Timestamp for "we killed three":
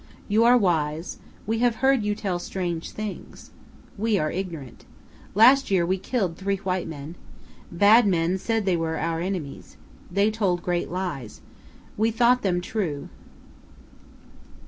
5.85-6.55